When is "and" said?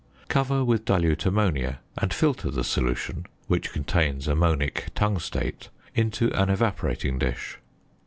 1.95-2.11